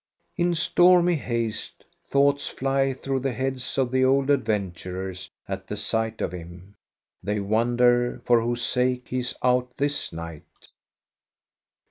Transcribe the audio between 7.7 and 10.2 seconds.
der for whose sake he is out this